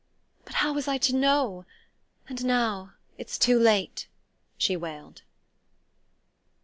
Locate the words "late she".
3.59-4.75